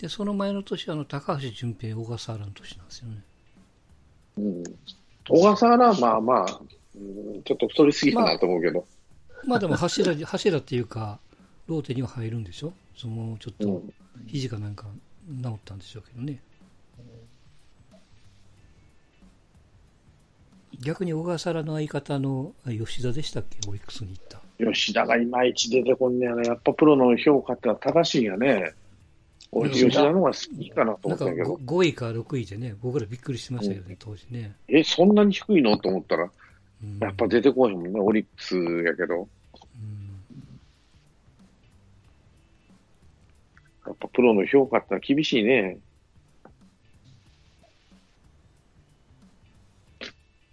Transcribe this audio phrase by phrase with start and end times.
[0.00, 3.22] で、その前の年はあの高橋純平、小笠原の年なんですよね。
[4.38, 4.62] うん。
[5.28, 6.60] 小笠原はまあまあ、
[6.96, 6.98] う
[7.38, 8.84] んちょっと太りすぎかなと思うけど。
[9.44, 11.18] まあでも柱、 柱っていうか、
[11.66, 12.72] ローテには入るんでしょ？
[12.96, 13.92] そのちょっとうん。
[14.26, 14.86] 肘かなんか
[15.42, 16.40] 治ったんでしょうけどね。
[20.80, 23.58] 逆に小笠原の相方のあ吉田でしたっけ？
[23.68, 24.40] オリックスに行った。
[24.72, 26.42] 吉田がいまいち出てこんねやな。
[26.44, 28.72] やっぱプロの評価ってのは正しいんやね。
[29.50, 31.54] 俺、吉田吉田の方が好きかなと思ったけど。
[31.54, 34.54] 5位か6位でね、僕らびっくりしましたけどね、当時ね。
[34.68, 35.76] え、そんなに低いの？
[35.78, 39.22] と思ったら、うんやっぱ出てこへんもんね、オリックスやけど。
[39.22, 39.28] うん
[43.86, 45.78] やっぱプロの評価ってのは厳しいね。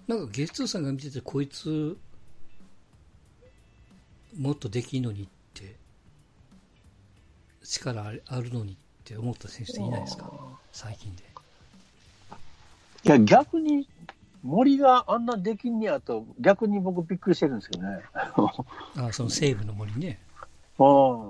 [0.08, 1.98] なんかゲストさんが見てて、こいつ、
[4.38, 5.76] もっとできんのにって、
[7.62, 10.32] 力あるあるのにって思った選手っていないですか？
[10.72, 11.24] 最近で。
[13.06, 13.88] いや、逆に、
[14.44, 18.02] 森があんなできんねやと、逆に僕びっくりしてるんですよね。
[18.14, 20.20] あその西武の森ね。
[20.80, 21.30] うんうん。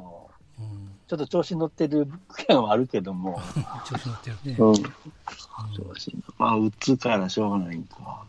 [1.08, 2.10] ちょっと調子に乗ってる
[2.48, 3.40] 感はあるけども。
[3.86, 4.56] 調子乗ってるね。
[4.58, 4.70] うん。
[4.70, 8.26] うん調子にまあ、打つからしょうがないんか。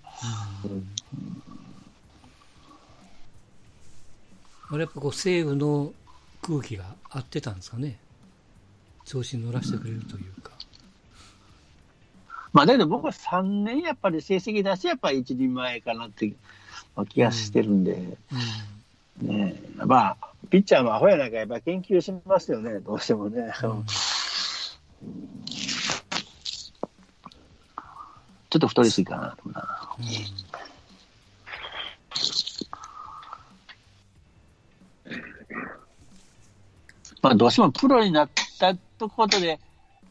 [4.68, 5.92] あれやっぱこう西武の
[6.42, 7.98] 空気が合ってたんですかね？
[9.06, 10.50] 調子に乗らせてくれるというか。
[12.52, 16.32] まあ、だけど僕は3年やっぱり成績出して、やっぱり一人前かなって
[16.94, 18.18] まあ気がしてるんで、
[19.22, 19.28] うん。
[19.28, 20.16] ねまあ、
[20.50, 23.52] ピッチャーもアホやなんかやっぱ研究しますよね、どうしてもね。
[28.50, 29.96] ちょっと太りすぎかなとな。
[37.22, 38.45] まあ、どうしてもプロになった
[38.98, 39.60] とことで、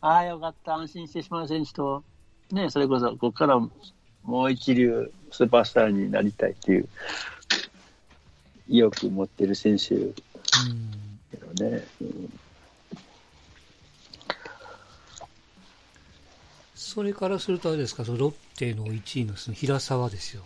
[0.02, 2.04] ああ、よかった、安心してしまう選手と、
[2.52, 3.60] ね、それこそ、ここから
[4.24, 6.90] もう一流スーパースターになりたいっていう
[8.68, 10.14] 意欲持ってる選手うん。
[11.32, 11.86] けどね。
[12.02, 12.40] うん
[16.76, 20.44] それからするとあれですか、そのロッテの1位のその平沢ですよ。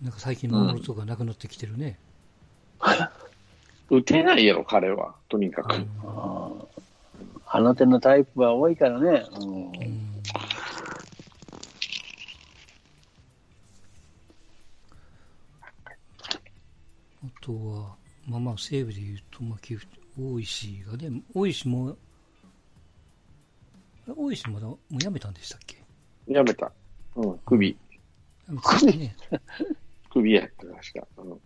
[0.00, 1.98] なんか最近守るとかなくなってきてるね。
[3.90, 5.14] 打てないやろ、彼は。
[5.28, 5.74] とにかく。
[5.74, 9.26] うんあーあの手のタイプは多いからね。
[9.40, 10.02] うんうん
[17.24, 17.96] あとは、
[18.26, 19.86] まあまあ、西武で言うと、まあ、寄付
[20.18, 21.96] 大石がね、大石も、
[24.08, 25.82] あ大石まだもう辞めたんでしたっけ？
[26.26, 26.72] やめた。
[27.16, 27.72] うん、首。
[28.48, 29.16] 辞めたんですね。
[30.12, 31.06] 首やった、確か。
[31.18, 31.40] うん。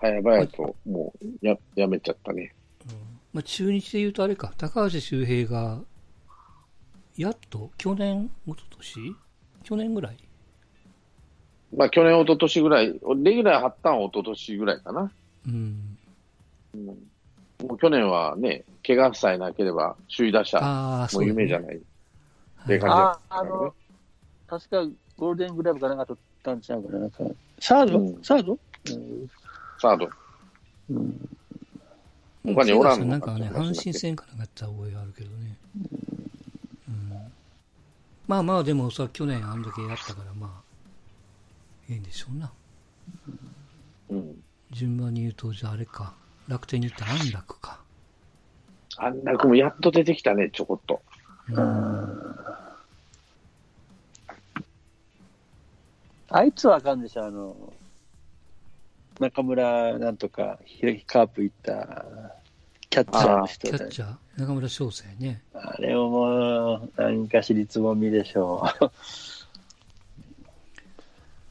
[0.00, 2.54] 早々と、もう、や、やめちゃったね。
[3.32, 5.80] まあ、中日で言うとあれか、高橋周平が、
[7.16, 9.16] やっと、去年、一昨年？
[9.62, 10.16] 去年ぐらい？
[11.76, 15.10] まあ、去年、一昨年ぐらい、レギュラー張ったんは一昨年ぐらいかな。
[15.46, 15.98] うん。
[16.74, 16.86] うん。
[16.86, 21.68] もう去年はね、怪我さえなければ、首位打者、もそううい夢じゃない。
[21.68, 23.74] はいって感じだあったからねあの。、
[24.46, 24.84] 確か
[25.16, 26.98] ゴールデングラブかなんか取ったんちゃうかな。
[26.98, 27.24] なんか
[27.60, 28.56] サード、うんサード、う
[28.92, 29.30] ん
[29.78, 30.08] サード。
[30.90, 31.28] うん
[32.54, 35.56] 他におらんのなんかね、か阪神戦かなんかやった覚えがあるけどね。
[36.88, 37.32] うん。
[38.28, 42.52] まあまあ、でもさ、去年あんだけやったから、まあ、いいんでしょうな。
[44.10, 44.42] うん。
[44.70, 46.14] 順番に言うと、じゃああれか、
[46.46, 47.80] 楽天に行った安楽か。
[48.98, 51.02] あんな子もやっと出てきたね、ちょこっと。
[51.48, 52.36] うん。
[56.28, 57.72] あいつはあかんでしょ、あの、
[59.20, 62.06] 中村なんとか、ひカープ行った
[62.90, 65.42] キャッチャーの人でキャッチャー、中村翔成ね。
[65.54, 68.84] あれをもう、なんか尻つぼみでしょう。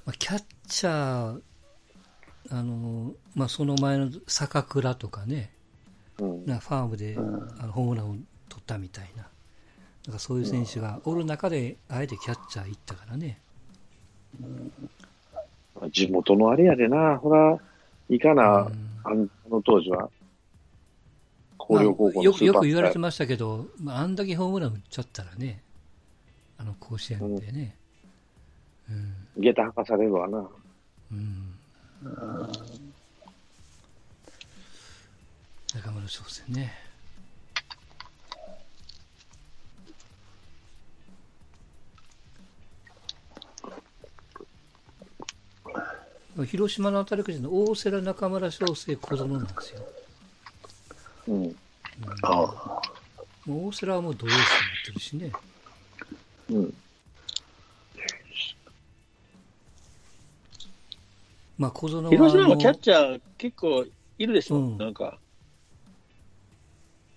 [0.05, 1.41] まあ、キャッチャー、
[2.51, 5.51] あの、まあ、その前の坂倉とかね、
[6.19, 6.45] うん。
[6.45, 8.15] なファームで、うんあのホームランを
[8.49, 9.27] 取ったみたいな。
[10.07, 13.39] なんかそういう選手がおる中で、あえてキャッチャー行ったからね。
[15.91, 17.59] 地元のあれやでな、ほら、
[18.09, 19.13] いかな、うんあ
[19.49, 20.09] の当時は。
[21.59, 25.61] 広陵高校まあよくよのスーパースターく言われてましたけど、まあ、あんだけホームラン打っちゃったらね、
[26.57, 27.75] あの甲子園でね。
[28.89, 29.43] うん。
[29.43, 30.47] 下駄履かされるわな。
[31.11, 31.55] うん。
[35.73, 36.84] 中村翔成ね。
[46.43, 49.87] 広島の当たりくじの大瀬良中村翔成小園なんですよ。
[51.27, 51.43] うん。
[51.43, 51.55] うん
[52.23, 52.81] あ
[53.45, 54.43] もう大瀬良はもうドエースになっ
[54.85, 55.31] てるしね。
[56.49, 56.73] うん。
[61.57, 62.09] まあ、小園は。
[62.09, 63.85] 広島もキャッチチャー結構
[64.17, 65.17] いるでしょ、うんなんか。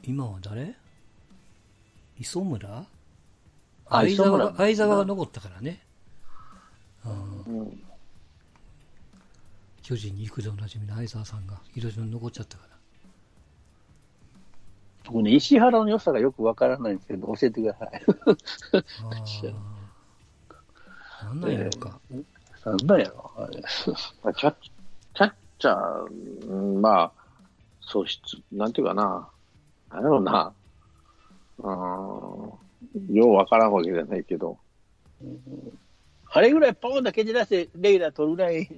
[0.05, 0.77] 今は誰？
[2.21, 2.87] 磯村？
[3.91, 5.81] 相沢が残ったからね。
[7.05, 7.83] うんうん。
[9.89, 12.77] 巨人に行くでおなじみの相沢さんが広島に残っちゃったから。
[15.07, 18.03] 僕ね、石原の良さがよくわからないんですけど、教えてください。
[21.25, 22.01] なんなんやろうか。
[22.67, 23.63] なんなんやろあれ。
[24.23, 27.13] まあキャッキャッチャー、うんまあ、
[27.81, 28.21] 素質、
[28.53, 29.27] なんていうかな。
[29.91, 30.53] なんやろうな。
[31.61, 33.17] うん。
[33.17, 34.59] ようわからんわけじゃないけど。
[36.31, 38.69] あれぐらいポーンと蹴り出してレギュラー取るぐらい、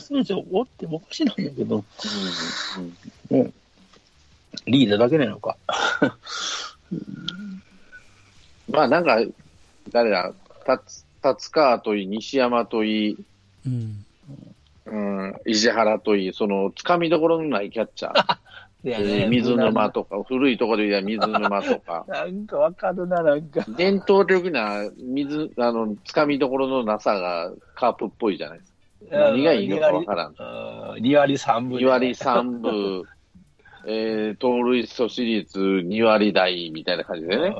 [0.00, 1.84] 選手おってもおかしないんだけど、
[3.30, 3.54] うん。
[4.66, 5.56] リーダーだけなのか。
[8.70, 9.18] まあなんか、
[9.90, 10.32] 誰だ、
[10.64, 13.16] 達達川といい、西山といい、
[13.66, 14.04] うん。
[14.86, 18.38] うん、石原といい、その、つかみどころのないキャッチャー
[19.28, 23.64] 水沼とか、古いところで言えば水沼とか、 なんかわかるな、なんか。
[23.68, 28.73] 伝統的な水、あの、つかみどころのなさがカープっぽいじゃないですか。
[29.10, 30.32] 何がいいのかわからん。
[30.32, 30.34] ん。
[30.34, 31.78] 2割3分。
[31.78, 33.04] 2割3分、
[33.86, 37.54] えー、盗塁阻止率2割台みたいな感じでね。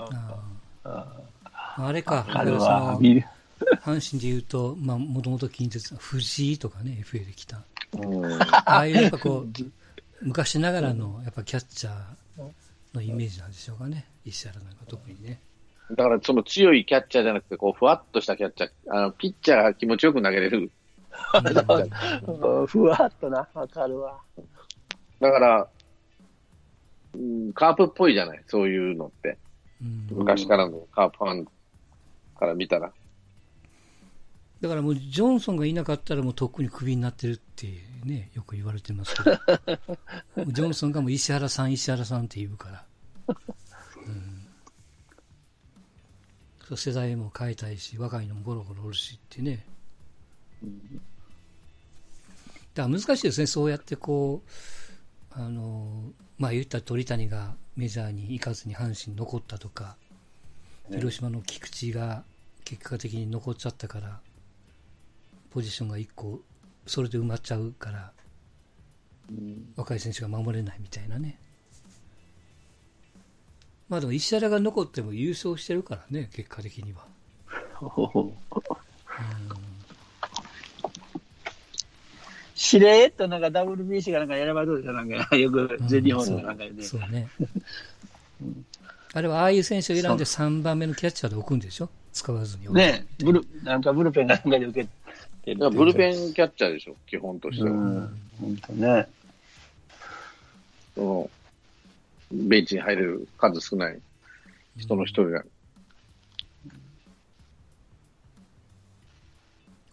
[0.84, 1.06] あ
[1.76, 2.16] ああれか。
[2.16, 2.86] わかるだからわ。
[2.86, 3.24] その見る
[3.82, 7.62] 阪神で言うと、まあ、もともと近鉄、藤井とかね、FA で来た。
[7.92, 8.32] うん。
[8.42, 9.46] ああいうやっぱこう、
[10.22, 12.42] 昔ながらのやっぱキャッチャー
[12.94, 14.06] のイメージなんでしょうかね。
[14.24, 15.40] 石原なんか特にね。
[15.90, 20.70] だからその強いキャッチャーじゃなくて、こう、ふわっとしたキャッチャー、あのピッチャーが気持ちよく投げれる。
[22.26, 24.18] うんふわっとな、わかるわ。
[25.20, 25.68] だから、
[27.14, 29.38] うん、カープっぽいじゃない、そういうのって。
[29.82, 31.44] うん、昔からのカープファン
[32.38, 32.92] から見たら。
[34.60, 37.66] だからもうジョンソンがいなかったらもうとっくにクビになってるって
[38.04, 40.46] ね、よく言われてますけど。
[40.52, 42.84] ジョンソンがもう石原さん、石原さんって言うから。
[44.06, 44.46] うん、
[46.66, 49.66] そう世代も変えたいし、若いのもゴロゴロおるしってね。
[52.74, 59.96] だから難しいですね、そうやってこう、あの、まあ言ったら鳥谷がメジャーに行かずに阪神に残ったとか、
[60.90, 62.24] 広島の菊池が
[62.64, 64.20] 結果的に残っちゃったから、
[65.50, 66.40] ポジションが1個、
[66.86, 68.12] それで埋まっちゃうから、
[69.76, 71.38] 若い選手が守れないみたいなね。
[73.88, 77.06] まあでも石原が残っても優勝してるからね、結果的には。
[82.54, 87.28] しれーっとなんか WBC がなんか選ばれるじゃん、なんか よく全日本のなんかで、ねそうね。
[89.12, 91.88] あれはああいう選手を選んで3番目のキャッチャーで置くんでしょ？
[92.12, 92.76] 使わずに置く。
[92.78, 94.88] ねブル、なんかブルペンがなんかで受け
[95.44, 97.70] てるブルペンキャッチャーでしょ、基本としては。
[97.70, 99.06] うん、本当ね。
[100.94, 101.30] その
[102.32, 103.98] ベンチに入れる数少ない
[104.76, 105.44] 人の一人が。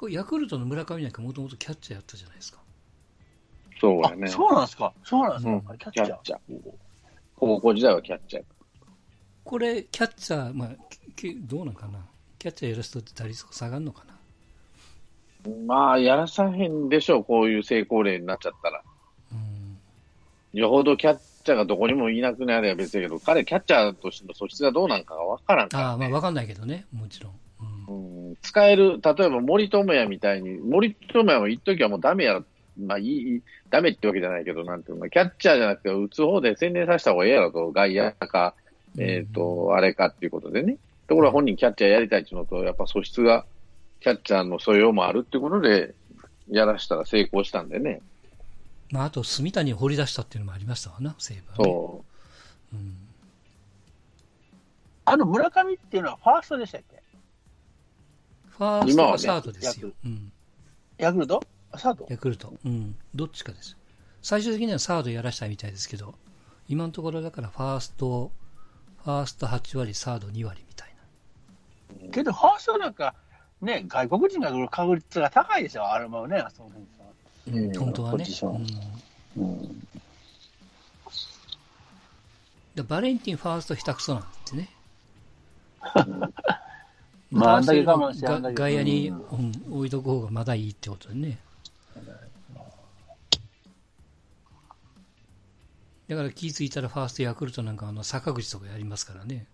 [0.02, 2.58] これヤクルトの村上なんかもともとキャッチャーやったじゃないですか。
[3.80, 4.28] そうやね。
[4.28, 6.40] そうなんですかそうなんですか、うんキャッチャー
[7.36, 8.44] 高校時代はキャッチャー。
[9.44, 10.70] これ、キャッチャー、まあ、
[11.44, 12.00] どうなんかな
[12.40, 14.04] キャッチャーやらすと打率下がるのか
[15.46, 18.82] なまあ、やらさへんでしょう、こういう成功例になっちゃったら。
[19.32, 19.78] うん。
[20.60, 27.34] よほどキャッチャーがどこにもいなくなれば別だけど、彼、キャッチャーとしての素質がどうなんかがわからんから、ああ、まあわかんないけどね、もちろん。
[27.92, 32.46] うんうん、使える、例えば森友哉みたいに、森友哉も一時はもうダメやろ、
[32.80, 38.56] まあいい、ダメってわけじゃないけど、なんていうの、キャッチャーじゃなくて、打つ方で専念させた方がええやろと、外野か、
[38.98, 40.78] えっ、と、あれかっていうことでね。
[41.08, 43.46] ところが本人キャッチャーやりたいっていうのと、やっぱ素質が、
[44.00, 45.94] キャッチャーの素養もあるっていうことで、
[46.50, 48.02] やらしたら成功したんでね。
[48.92, 51.74] まあ、あと、住谷を掘り出したっていうのもありましたわな、西武は、ね。
[51.74, 52.04] そ
[52.74, 52.76] う。
[52.76, 52.98] うん。
[55.06, 57.01] あの村上っていうのはファーストでしたっけ？
[58.62, 59.90] ファーストかサードですよ。
[60.06, 60.32] うん。
[61.00, 61.42] ヤクルト？
[61.76, 62.54] サードヤクルト。
[62.64, 62.96] うん。
[63.16, 63.76] どっちかです。
[64.22, 66.14] 最終的にはサードやらしたいみたいですけど、
[66.70, 68.32] 今のところだからファースト、
[69.04, 70.96] ファースト8割、サード2割みたい
[72.06, 72.12] な。
[72.12, 73.16] けど、ファーストなんか、
[73.64, 77.04] ね、外国人が来る確率が高いでしょ、あれもね、あその辺さ。
[77.48, 78.26] うん本当はね。
[78.44, 79.88] うんうん。
[82.76, 84.70] でバレンティンファースト下手くそなんってね。
[87.32, 91.40] まああんだけ我慢してがあんだけ外野に、ううん置いとく方がまだいいってことでね。
[96.08, 99.46] だから気づいたらファーストヤクルトなんかあの坂口とかやりますからね。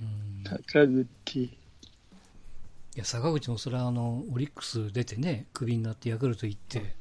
[0.00, 1.44] うん坂口。
[2.96, 6.94] いや、坂口もそれはあの、オリックス出てね、クビになってヤクルト行って、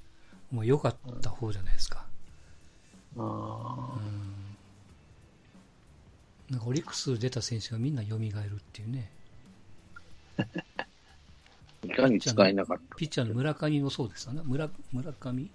[0.52, 2.06] もう良かった方じゃないですか。
[3.18, 3.96] あ
[6.54, 8.30] なんかオリックス出た選手がみんな蘇るっ
[8.72, 9.10] ていうね。
[11.84, 12.96] いかに使えなかった。
[12.96, 14.44] ピッチャーの村上もそうですよね。
[14.46, 15.50] 村村上？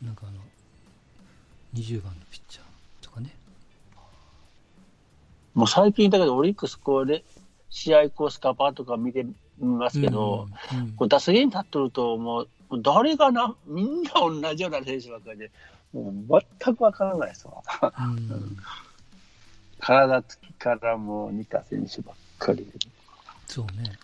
[0.00, 0.38] なんかあの、
[1.74, 2.64] 20番のピッチャー
[3.00, 3.34] とかね。
[5.54, 7.24] もう最近だけど、オリックスこれ、
[7.68, 12.48] 試合こうスカパーとか見てみますけど、うんうんこう打席に立っとると、もう、
[12.80, 15.50] 誰がな、みんな同じような選手ばっかりで、
[15.92, 17.62] もう全くわからないですわ。
[17.82, 18.56] うん
[19.80, 22.72] 体つきからもう似た選手ばっかりで。
[23.46, 23.98] そうね。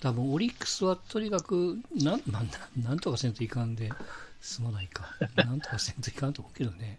[0.00, 2.42] 多分オリックスはとにかく、なん、まあ、
[2.82, 3.90] ななんとかせんといかんで、
[4.42, 5.06] すまないか。
[5.36, 6.98] なんとかせんといかんと思うけどね。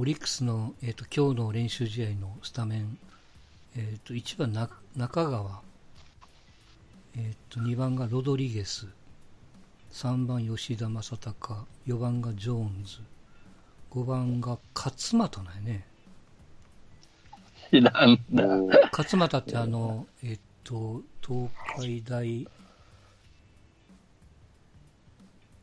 [0.00, 2.96] オリックスの、えっ、と、今日の練習試合のスタメン、
[3.76, 5.60] えっ、と、1番な中川、
[7.18, 8.86] えっ、と、2番がロドリゲス、
[9.92, 13.00] 3番吉田正尚、4番がジョーンズ、
[13.90, 15.86] 5番が勝俣なんやね。
[17.70, 18.46] 知らんな。
[18.96, 22.48] 勝俣ってあの、えっ、と、東海大、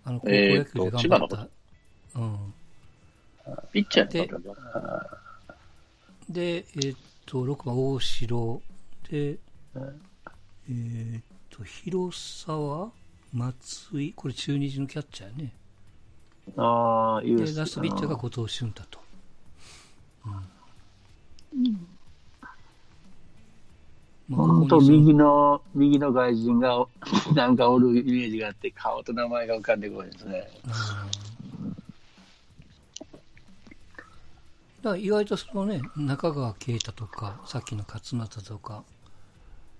[0.06, 1.48] あの、高校野球で頑張った。
[2.20, 2.53] うん。
[3.72, 5.20] ピッチャーやったんだ
[6.30, 8.62] で、えっ、と、6番大城、
[9.10, 9.38] で、
[10.70, 12.92] えっ、と、広沢、
[13.34, 15.54] 松井、これ中日のキャッチャーやね。
[16.56, 19.00] ああ、いうで、ラストピッチャーが後藤俊太と。
[20.25, 20.30] う
[21.58, 21.88] ん。
[24.30, 26.86] まあ、本当右の、右の外人が、
[27.34, 30.50] なんかおるイメージがあって、顔と名前が浮かんでこないですね。
[34.82, 38.84] だから意外とそのね、中川圭太とか、さっきの勝俣とか、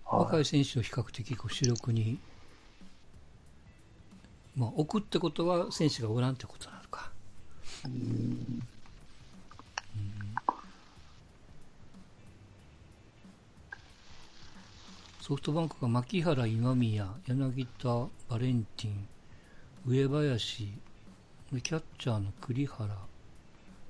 [0.06, 2.18] 若い選手を比較的こう主力に、
[4.56, 7.12] まあ、置くってことは選手がおらんってことなのか。
[7.86, 8.63] うん。
[15.27, 17.89] ソフトバンクが牧原、今宮、柳田、
[18.30, 19.08] バレンティン、
[19.86, 20.72] 上林、
[21.51, 22.96] でキャッチャーの栗原、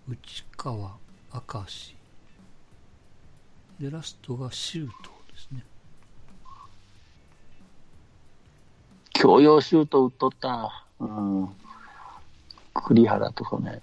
[0.09, 0.73] 内川、
[1.33, 1.95] 明石、
[3.79, 4.91] で、ラストが周東
[5.33, 5.63] ですね。
[9.13, 10.85] 教養シュート打っとった。
[10.99, 11.49] うん。
[12.73, 13.81] 栗原とかね。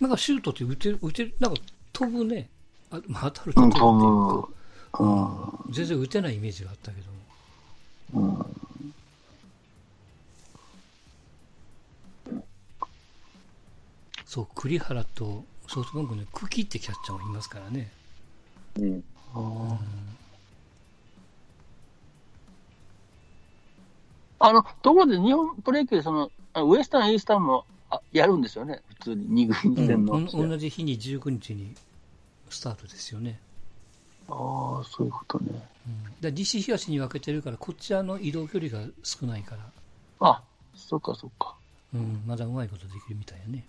[0.00, 1.60] なんかシュートって打てる、打てる、なんか
[1.92, 2.48] 飛ぶね。
[2.90, 4.52] あまあ、当たるとうん、飛ぶっていう飛
[4.92, 5.04] か、ぶ。
[5.04, 5.72] うん。
[5.72, 7.00] 全然打てないイメージがあったけ
[8.12, 8.36] ども。
[8.38, 8.53] うん
[14.34, 17.88] そう、栗原とソフトバンクの茎ってキャッチャーもいますからね。
[18.80, 19.04] うん。
[24.40, 30.14] あの、ところで日本プロ野球でその、あウエスタン、イースタンもあやるんですよね、普通に二軍うん戦の。
[30.14, 31.72] おん同じ日に19日に
[32.50, 33.38] スタートですよね。
[34.28, 35.46] ああ、そういうことね。
[35.86, 39.70] うん、だ西東に分けてるから、こっちはあの移動距離が少ないから、
[40.18, 40.42] あ、
[40.74, 41.54] そっかそっか。
[41.94, 43.64] うん、まだうまいことできるみたいやね。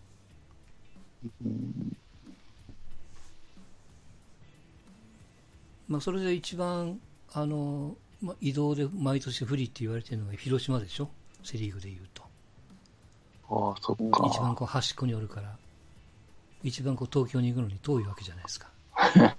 [5.88, 7.00] まあ、それで一番、
[7.34, 11.10] あの、まあ、移動で毎年不利って言われてるのが広島でしょ？
[11.44, 12.24] セリーグで言うと。
[13.50, 14.56] ああ、そっ一番か。
[14.56, 15.56] こう端っこにおるから、
[16.64, 18.72] 一番こう東京に行くのに遠いわけじゃないですか。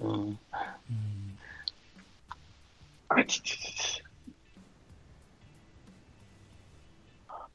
[0.00, 0.18] うん。
[0.20, 1.38] うん。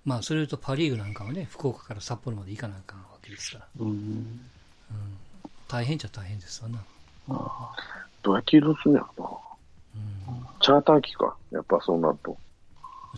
[0.06, 4.42] まあ、それ言うとパリーグなんかはね、福岡から札幌まで行かなあかんわけですから、うん。
[5.68, 6.84] 大変っちゃ大変ですわな。
[8.22, 9.42] どうやって移動すんねやろ
[9.96, 10.50] うん、な。
[10.60, 11.36] チャーター機か。
[11.52, 12.38] やっぱそうなると。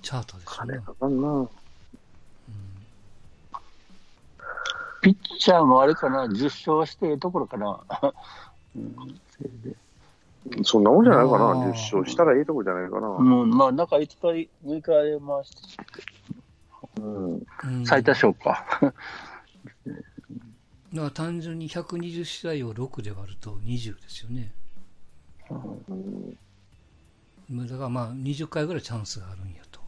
[0.02, 0.74] チャーターですよね。
[0.74, 1.48] 金かかんな。
[5.02, 7.80] ピッチャーもあれかな、10勝してええところかな。
[8.76, 9.20] うん、
[10.64, 11.46] そんなもんじゃないかな。
[11.46, 13.08] あー10勝したらいいとこじゃないかな。
[13.08, 17.34] もう、まあ、中5日、6日で回して、うん。
[17.36, 18.66] うん最多勝か。
[20.96, 24.52] だから単純に120試合を6で割ると20ですよね。
[25.90, 25.94] う
[27.54, 29.80] んだからまあ20回ぐらいチャンスがあるんやと。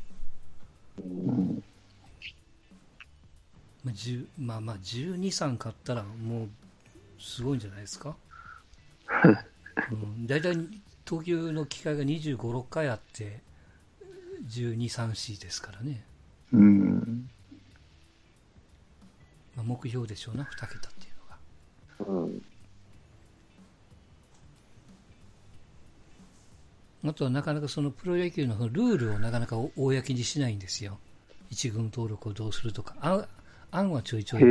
[3.84, 3.96] まあ、
[4.38, 6.50] まあまあ、12、3買ったらもう、
[7.20, 8.16] すごいんじゃないですか？
[9.92, 10.56] うん、大体、
[11.06, 13.42] 投球の機会が25、6回あって、
[14.46, 16.04] 12、3、4ですからね。
[16.52, 17.30] うん。
[19.58, 21.10] まあ、目標でしょうな、2桁ってい
[22.06, 22.24] うのが。
[22.24, 22.42] うん。
[27.10, 31.00] あとはなかなかそのプロ野球のルールをなかなか公にしないんですよ。
[31.50, 32.96] 一軍登録をどうするとか。
[33.02, 33.28] 案
[33.72, 34.42] 案はちょいちょい。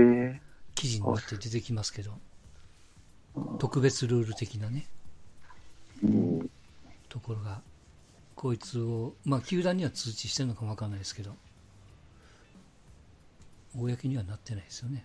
[0.75, 2.13] 記事になって出てきますけど、
[3.59, 4.87] 特別ルール的なね、
[6.03, 6.51] うん。
[7.09, 7.63] ところが、
[8.35, 11.35] こいつを、まあ、球団には通知してるのかもわかんないですけど、
[13.77, 15.05] 公にはなってないですよね。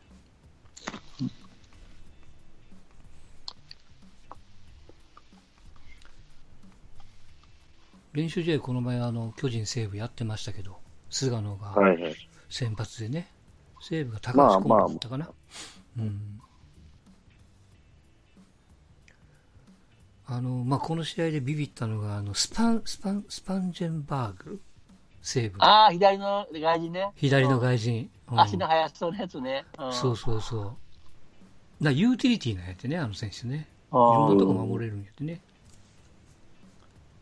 [8.13, 12.15] 練習試合、この前、あの巨人、西武やってましたけど、菅野がはいはい。
[12.49, 13.31] 先発でね、
[13.81, 15.29] 西武が高橋コンだったかな。
[15.97, 16.41] うん
[20.33, 24.61] あのまあ、この試合でビビったのがあのスパンスパンスパンジェンバーグ、
[25.21, 27.11] 西武、ああ、左の外人ね。
[27.15, 27.59] 左の人。
[27.59, 29.65] 外人、うん足の速そうなやつね。
[29.77, 29.93] うん。
[29.93, 30.77] そうそうそ
[31.81, 35.41] う、なユーティリティなんやってね、あの選手ね、いあろんなとこー守れるんやってね、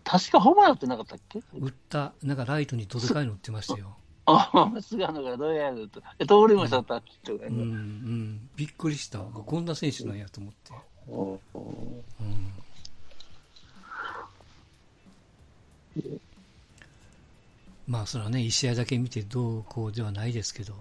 [0.04, 1.40] 確かホームランってなかったっけ？
[1.54, 6.02] 打った、なんかライトにどでかいの打ってましたよ、ああ、菅野がどうやると。
[6.20, 7.60] え、通りもしちゃったって言ってうん。
[7.60, 10.74] うん、びっくりした、こんな選手なんやと思って。
[11.08, 11.34] うん。
[11.34, 12.54] うん。
[17.88, 20.76] まあそれはね、1試合だけ見てどうこうではないですけど、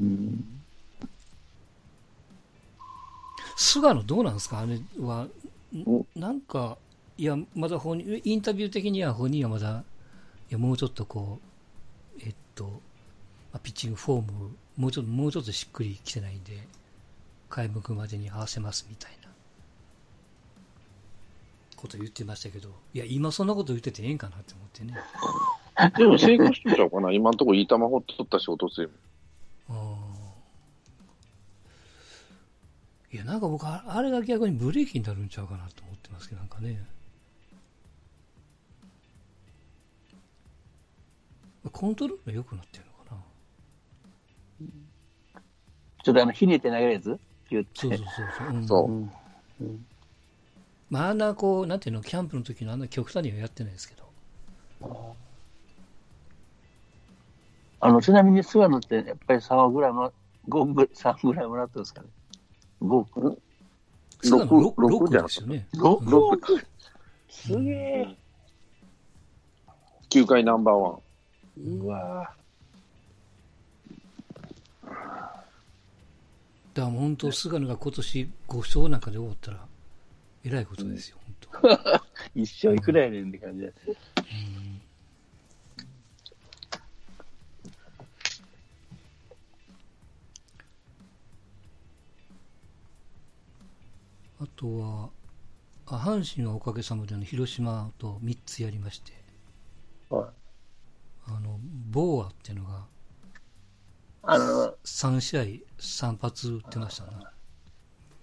[0.00, 0.44] うん。
[3.56, 4.34] 菅野どうなん。
[4.34, 5.28] ですかあれは、
[6.14, 6.40] なん。
[6.40, 6.78] か、
[7.16, 9.84] いや、まだ本人、インタビュー的には本人はまだ、
[10.50, 11.40] いや、もうちょっとこ
[12.18, 12.82] う、えっと、
[13.62, 16.44] ピッチングフォーム、もうちょっと、もうちょっとしっくりきてないん。
[16.44, 16.68] で、
[17.48, 19.28] 開幕までに合わせますみたいな、
[21.76, 23.46] こと言ってましたけど、いや、今そん。
[23.46, 24.18] なこと言っててええん。
[24.18, 25.04] かなって思ってね。
[25.96, 26.74] でも成功しとん。
[26.74, 27.36] ちゃうかな今ん。
[27.36, 28.90] ところいい球放っとったし、落とすよ。
[33.12, 36.80] いや、なんか僕、ああれが逆にブレーキになるんちゃうかなと思ってますけど、なんかね。
[41.72, 43.20] コントロールが良くなってるのかな。
[46.02, 47.18] ちょっとあの、ひねって投げるやつ?
[47.50, 47.70] 言って。
[47.74, 48.56] そうそうそうそう。
[48.56, 48.84] うんそ
[49.60, 49.86] ううん
[50.88, 54.10] まあ、あんなこう、なんていうの、キャンプの時のあんな極端にはやってないですけど。
[57.80, 60.12] あの、ちなみに菅野ってやっぱり3ぐらいも、
[60.48, 62.08] 5ぐ3ぐらいもらってるんですかね。
[62.80, 63.36] 5、
[64.22, 65.66] 菅野六 6, 六じゃなかったですよね。
[65.74, 66.60] 6億
[67.28, 68.16] すげえ。
[70.08, 71.00] 球界ナンバーワン。
[71.56, 72.34] うわ
[76.74, 79.66] だから本当、菅野が今年5勝なんかで終わったら、
[80.44, 81.16] えらいことですよ、
[81.60, 82.00] 本当。
[82.40, 83.74] 一生いくらやねんって感じで。
[94.40, 95.10] あとは、
[95.86, 99.12] あ阪神はおかげさまであの広島と3つやりまして、
[100.08, 100.24] はい
[101.26, 101.58] あの、
[101.90, 102.86] ボーアっていうのが
[104.22, 105.42] あの、3試合
[105.78, 107.10] 3発打ってましたね。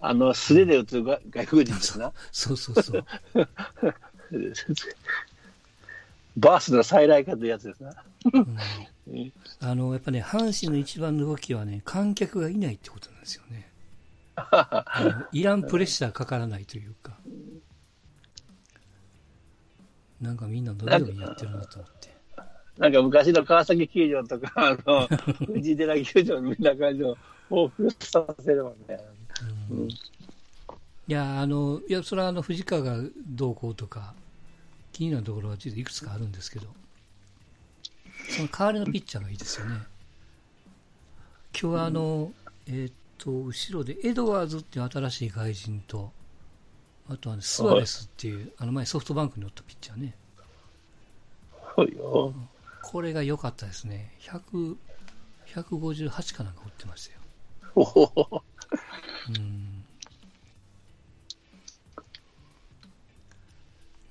[0.00, 2.12] あの、素手で打つが 外国人ですな。
[2.30, 3.04] そうそうそう。
[6.36, 7.92] バースの再来かというやつですな。
[8.32, 8.56] うん
[9.60, 13.67] あの、やっぱね、阪神の一番の動きはね、観客がいないってことなんですよね。
[15.32, 17.18] いらんプレッシャーかからないというか。
[20.20, 22.16] なんかみんな伸び伸びやってるなと思って。
[22.78, 25.06] なんか昔の川崎球場とか、あの、
[25.46, 27.16] 藤寺球場みんな感じを
[27.50, 29.00] 往復させるもんね。
[29.70, 29.88] うん
[31.08, 34.12] いや、あの、いや、それはあの、藤川がどうこうとか、
[34.92, 36.66] 気になるところはちょっといくつかあるんですけど、
[38.36, 39.76] その代わりのピッチャーがいいですよね。
[41.58, 42.30] 今日はあの、
[42.66, 46.12] えーっと、後ろでエドワーズっていう新しい外人と、
[47.10, 50.14] あとはね、スアレスっていう、あの前ソフトバンクにおったピッチャーね。
[51.76, 52.34] そうよ。
[52.82, 54.12] これが良かったですね。
[54.20, 54.76] 100、
[55.54, 57.20] 158かなんか打ってましたよ。
[57.74, 58.42] ほほほ
[59.28, 59.84] うん。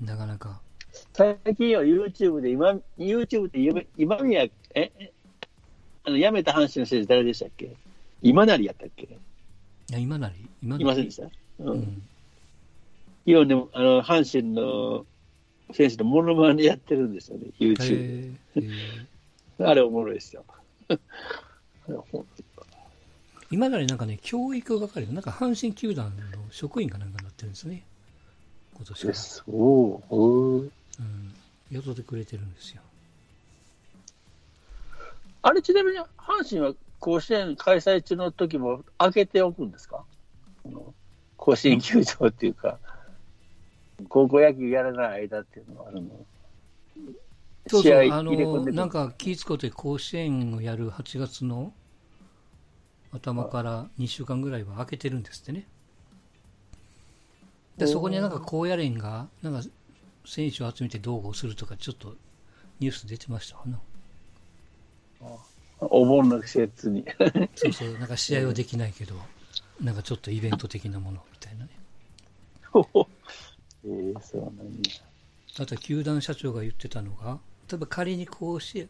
[0.05, 0.61] なかなか。
[1.13, 5.11] 最近は YouTube で今、YouTube で今今宮、え、え
[6.03, 7.75] あの、辞めた阪神の選手誰でしたっけ？
[8.21, 9.03] 今成やったっけ？
[9.05, 9.09] い
[9.93, 10.83] や、今なり、今なり。
[10.83, 11.29] いませんでした？
[11.59, 11.69] うん。
[11.69, 12.01] うん。
[13.25, 15.05] 今でも、あの、阪神の
[15.73, 17.85] 選手のモノマネやってるんですよね、YouTube で。
[17.85, 18.97] えーえー
[19.67, 20.45] あれおもろいですよ。
[23.49, 27.83] 今なりなんかね、教育係の、なんか阪神球団の職員かなんかになってるんですね。
[28.75, 29.13] 今年から。
[29.13, 29.43] です。
[29.47, 29.53] お
[30.09, 30.69] おー。
[30.99, 31.33] うん。
[31.71, 32.81] 雇ってくれてるんですよ。
[35.41, 40.05] あれ、ちなみに阪神は甲子園開催中の時も開けておくんですか？
[41.37, 42.79] 甲子園球場っていうか、
[44.09, 46.25] 高校野球やらない間っていうのはあるの。
[47.67, 51.73] そうそう、あの、なんか気ぃつこて甲子園をやる8月の
[53.11, 55.67] 頭から2週間ぐらいは開けてるんですってね。
[57.77, 59.61] で、そこになんか高野連が、なんか
[60.25, 62.15] 選手を集めて動画をするとか、ちょっと
[62.79, 63.79] ニュース出てましたわな。
[65.79, 67.05] お盆の季節に。
[67.55, 69.15] そうそう、なんか試合はできないけど、
[69.81, 71.71] なんかちょっとイベント的なものみたいなね。
[73.85, 74.81] ええそうなんや。
[75.59, 78.89] あとは球団社長が言ってたのが、例えば仮に甲子園、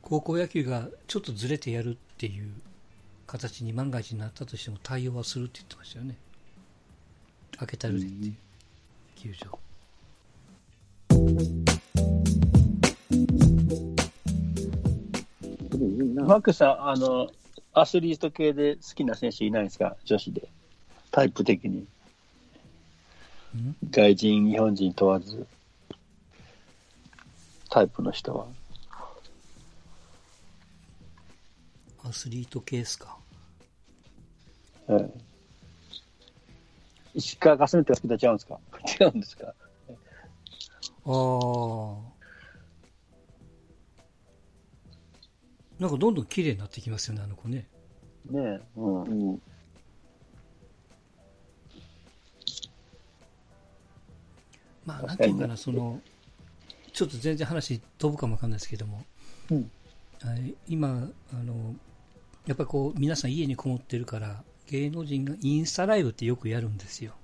[0.00, 2.52] 高校野球がちょっとずれてやるっていう
[3.26, 6.16] 形に万が一になったとしても対応はするって言ってましたよね。
[7.56, 8.36] 開けたるでっていう、
[9.16, 9.58] 球場。
[16.26, 17.30] マックスさん、あの、
[17.74, 19.96] アスリート系で好きな選手いないですか？
[20.04, 20.48] 女子で。
[21.10, 21.78] タイプ的に。
[23.56, 23.76] ん？
[23.90, 25.46] 外人、日本人問わず。
[27.70, 28.46] タイプの人は。
[32.04, 33.16] アスリート系ですか？
[34.86, 35.10] はい。
[37.14, 38.58] 石川佳純って好きとちゃうんですか？
[39.00, 39.46] 違うんですか？
[39.46, 39.52] あ
[41.06, 42.11] あ。
[45.82, 47.66] なんかどんどん綺麗になってきますよね、あの子ね。
[48.30, 48.60] ねえ。
[48.76, 49.02] うん。
[49.02, 49.42] うん。
[54.86, 56.00] まあ、なんていうかな、その、
[56.92, 59.02] ちょっと全然話飛ぶかもわかんないですけども、
[59.50, 59.70] うん
[60.20, 61.74] はい今、あの、
[62.46, 67.14] やっぱりこう、皆さん家にこもってるから、芸能人がインスタライブってよくやるんですよ。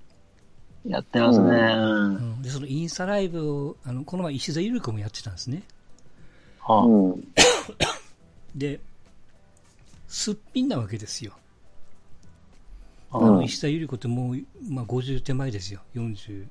[0.85, 1.47] やってますね。
[1.47, 2.15] ううん。
[2.15, 5.63] うん、で、そのインスタライブを、あの、この前石田ゆり子もやってたんですね。
[6.59, 7.23] はあうん。
[8.55, 8.79] で、
[10.07, 11.33] すっぴんなわけですよ。
[13.11, 14.37] あうんの、石田ゆり子ってもう、
[14.69, 15.81] まあ、50手前ですよ。
[15.95, 16.47] 49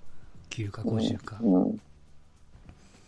[0.70, 1.38] か50か。
[1.40, 1.80] うん。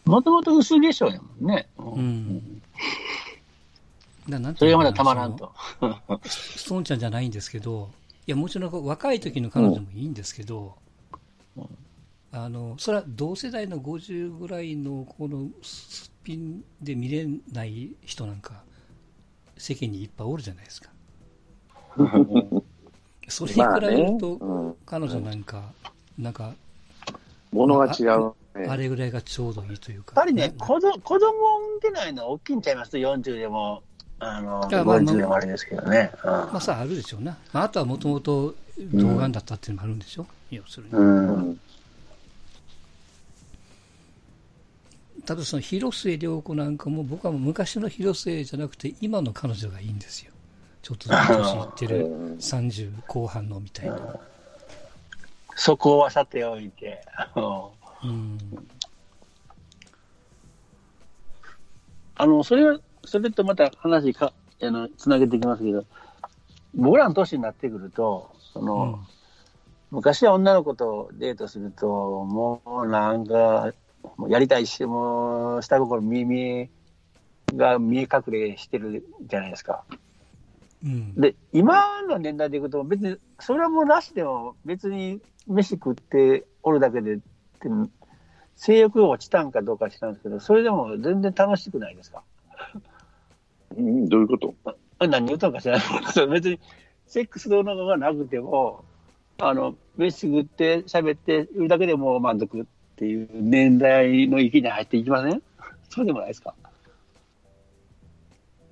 [0.04, 1.68] もともと薄化粧やもんね。
[1.78, 2.62] ううん。
[4.28, 5.52] だなんそれがまだたまらんと。
[6.24, 7.90] ストーンちゃんじゃないんですけど、
[8.26, 10.76] いや、もちろん若い時の彼女もいいんですけど、
[12.32, 18.62] あの、それは同世代の50ぐらいのこのすっぴんで見れない人なんか、
[19.60, 20.88] 世間にいっぱいおるじゃないですか。
[23.28, 24.74] それに比べると、うん。
[24.86, 25.70] 彼女なんか、
[26.18, 26.54] なんか、
[27.52, 28.66] ものが違うね。
[28.68, 30.14] あれぐらいがちょうどいいというか。
[30.16, 33.82] やっぱりね、な子供子供を産んでないのは大きいんちゃいます ?40 でも、
[34.18, 36.10] あの、いやまあ50でもあれですけどね。
[36.24, 37.36] まあさ、あるでしょうな。
[37.52, 40.92] まあ、あとはもともと童顔だったっていうのもあるんでしょ、要するに。
[40.92, 41.60] うん。
[45.30, 45.36] ううんん。
[45.36, 50.32] 多分その広末涼子なんかも僕は昔の広末じゃなくて今の彼女がいいんですよ。
[50.82, 53.92] ちょっと年いってるうん30後半のみたいな。
[55.56, 57.00] そこはさておいて。
[57.36, 58.38] うん。
[62.16, 65.84] あの、それは、それとまた話か、あの、つなげていきますけど、
[66.74, 69.20] 僕らの年になってくると、その、うん
[69.92, 73.72] 昔は女の子とデートすると、もうなんか、
[74.16, 76.70] もうやりたいし、もう下心耳
[77.54, 79.84] が見え隠れしてるじゃないですか。
[80.84, 81.14] うん。
[81.14, 87.22] で、今の年代でいくと、別に、それはもうなしでも、別に飯食っておるだけでって、
[88.56, 92.22] 性欲が落ちたんかどうか知らんですけど、それでも全然楽しくないですか？
[93.76, 94.54] うんどういうこと？
[94.98, 96.60] あ何言うとんか知らないけど、別に、
[97.06, 98.84] セックス動画がなくても、
[99.38, 102.64] あの、飯食って喋っているだけでもう満足っ
[103.00, 105.42] ていう年代の域に入っていきません？
[105.88, 106.54] そうでもないですか？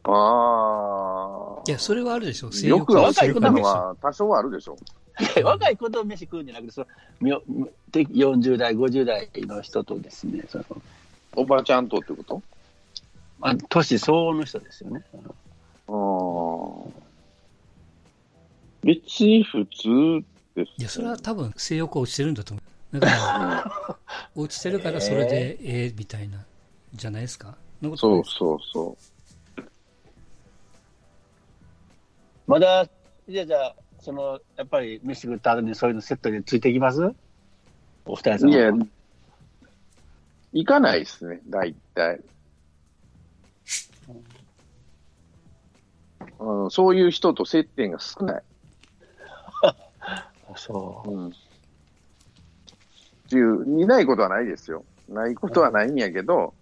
[0.04, 1.62] ああ。
[1.66, 2.52] いや、それはあるでしょ。
[2.52, 4.76] 性よくはは若いの若い子だは多少はあるでしょ。
[5.42, 6.86] 若い子と飯食うんじゃなくて、その
[7.20, 7.42] みょ
[7.90, 10.64] て40代、50代の人とですね、その
[11.34, 12.42] おばちゃんとってこと？
[13.38, 15.02] まあ、年相応の人ですよね。
[15.88, 16.90] ああ。
[18.82, 20.72] 別に普通です。
[20.78, 22.62] いや、それは多分性欲落ちてるんだと思う。
[22.92, 23.98] だから、
[24.34, 26.38] 落ちてるからそれでええみたいな、
[26.94, 27.56] じゃないですか？
[27.80, 28.96] そんなことないそうそうそ
[32.46, 32.88] まだ、
[33.28, 37.12] じゃあ、じゃあ、その、やっぱり飯食った後にそういうのセットでついてきます？
[38.06, 38.48] お二人さう。
[38.48, 38.56] んは。
[38.56, 38.72] いや、
[40.54, 42.20] 行かないですね、大体。
[46.38, 48.42] うの、そういう人と接点が少ない。
[50.56, 51.32] そうん。
[53.28, 54.84] っていう、いないことはないですよ。
[55.08, 56.54] ないことはないんやけど、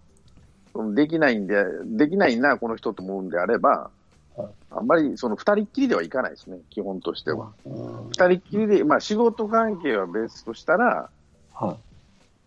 [0.72, 3.90] そのできないんで、できないな、この人と思うんであれば
[4.36, 7.52] はい、あんまりその二人っきりではいかないですね、基本としては。
[7.64, 7.70] う。
[7.70, 11.08] うん二人っきりで、まあ仕事関係は別としたら、
[11.54, 11.76] は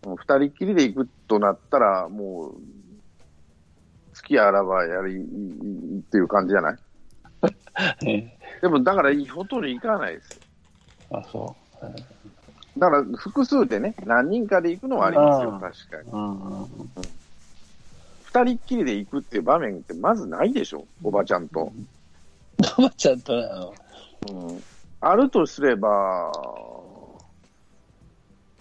[0.04, 6.78] もう二人っきりで行くとなったら、もう、好きあらばやり、いいいいっていう感じじゃない？
[8.62, 10.40] でも、だから、ほとんど行かないです。
[11.10, 11.56] あ、そ
[12.78, 16.10] だから、複数でね、何人かで行くのはありますよ、確かに。
[16.10, 16.16] う。
[16.16, 16.68] うんうん
[18.32, 21.72] 二人っきりで行くっていう場面ってまずないでしょ、おばちゃんと。
[22.78, 23.48] おばちゃんとね、
[24.30, 24.62] うん、
[25.00, 26.30] あるとすれば、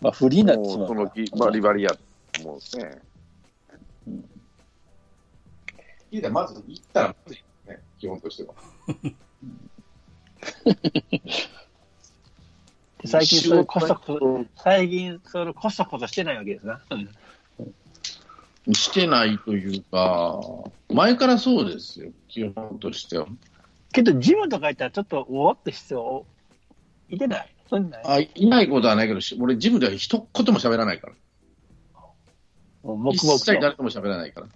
[0.01, 1.21] まあ、フリーになってしもうそまうから。
[1.21, 1.99] のきバリバリやと
[2.41, 2.99] 思うね。
[6.11, 7.15] いいまず行ったら
[7.67, 8.55] ね、基本としては。
[13.05, 16.81] 最近それこそこそ、最近それこそこそしてないわけですな。
[16.89, 17.09] うん
[18.71, 20.39] してないというか、
[20.89, 23.25] 前からそうですよ、基本としては。
[23.91, 26.25] けど、ジムとか行ったらちょっと、おおって必要、
[27.09, 27.55] いてない？
[27.67, 28.01] そんなん？
[28.05, 31.13] あいないことはないけど、し俺、ジムでは一言も喋らないから。
[32.83, 33.45] もう黙一々と。
[33.45, 34.47] 切誰とも喋らないから。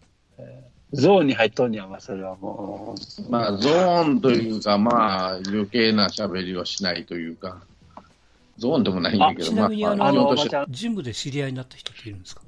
[0.92, 2.94] ゾーンに入っとんねやん、まあ、それはも
[3.32, 7.64] まあ、ゾーンというか、まあ、余計な喋りはしないというか、
[8.58, 10.36] ゾーンでもないんだけど、まあ、ちなみにあまあ、あの
[10.70, 12.42] ジムで知り合いになった人っているんですか？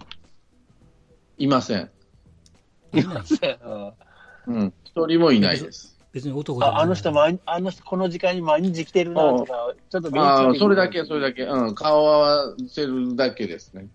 [1.38, 1.90] いません。
[2.94, 3.60] いない
[4.48, 4.74] うんうん。
[4.84, 5.98] 一人もいないです。
[6.14, 13.90] 別に男ああの人、毎あの人、この時間に毎日来てるなとか、ちょっとああ、それだけ、そそれだけ、うん、顔を合わせるだけですね。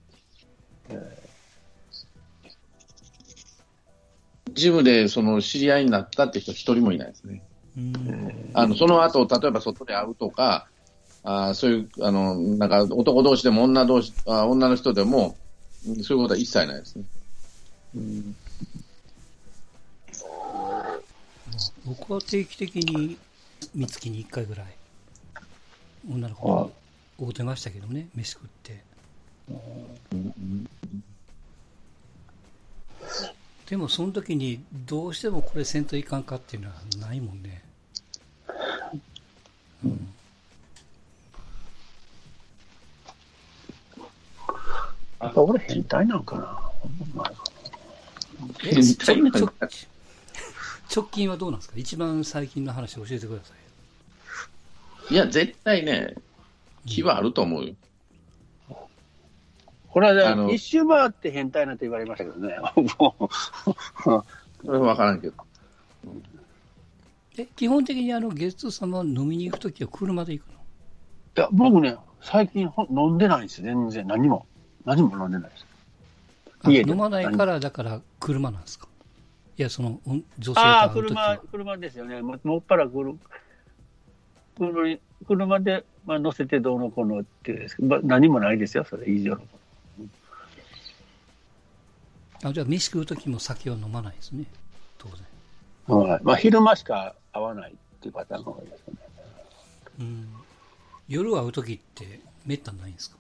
[4.53, 7.43] ジムでその知り合いになったって人一人もいないですね。
[7.79, 10.69] うんあの、その後、例えば外で会うとか、
[11.23, 15.37] あーそういう、あの、なんか男同士でも女同士、あ女の人でも、
[15.87, 17.05] うんそういうことは一切ないですね。
[17.97, 18.37] うん。
[21.87, 23.17] 僕は定期的に
[23.75, 24.67] 三月に1回ぐらい
[26.11, 26.73] 女の子
[27.19, 28.83] に会うてましたけどね飯食って。
[33.69, 37.63] でもその時にどうしてもこれせんといかんかっていうのはないもんね。
[38.49, 39.97] やっ
[45.21, 46.59] ぱ俺変態なんかな。
[48.65, 51.75] え変態なんちょかちょ直近はどうなんですか？
[51.77, 53.53] 一番最近の話教えてくださ
[55.11, 56.15] いいや、絶対ね、
[56.87, 57.75] 気はあると思うよ。
[59.89, 62.57] これはあの一周回って変態なんて言われましたけどね。
[62.99, 63.29] もう
[64.05, 64.25] そ
[64.73, 65.35] れは分からんけど。
[67.39, 70.55] え基本的にあのゲスト様飲みに行く時は車で行くの？
[70.55, 74.07] いや、僕ね、最近ほん飲んでないんですよ、全然。
[74.07, 74.47] 何も。
[74.85, 75.67] 何も飲んでないです。
[76.63, 78.89] あ家で飲まないからだから車なんですか？
[79.57, 82.23] いやそのお女性とああ、車は、車ですよね。
[82.23, 83.17] ももっぱら車
[85.27, 89.43] 車で、まあ、乗せてどうのこうのっていうですまあ、何もないですよ、それ以上の。
[92.43, 94.45] あじゃあ飯食う時も酒は飲まないですね
[94.97, 95.09] 当
[95.89, 96.21] 然はい。
[96.25, 98.95] まあ、昼間しか会わないっていうパターンが多いですね。
[100.01, 100.29] うん
[101.09, 103.17] 夜会う時ってめったにないんですか？